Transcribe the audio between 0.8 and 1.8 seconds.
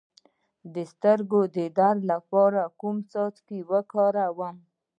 سترګو د